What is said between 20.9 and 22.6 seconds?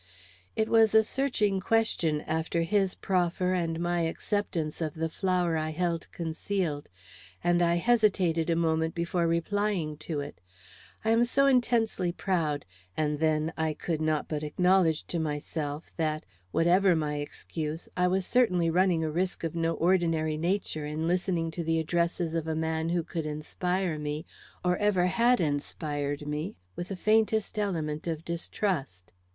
listening to the addresses of a